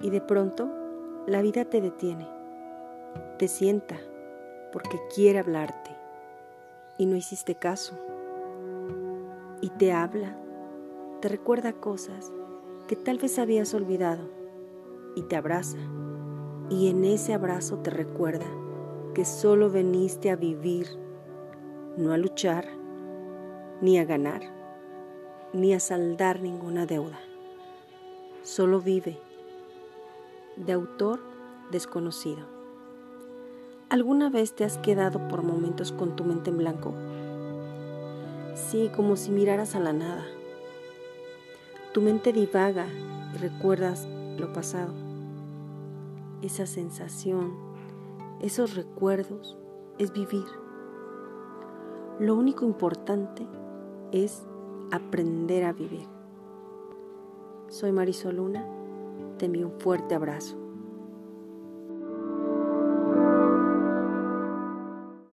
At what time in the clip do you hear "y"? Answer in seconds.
0.00-0.10, 6.98-7.06, 9.60-9.70, 15.16-15.22, 16.68-16.88, 43.34-43.38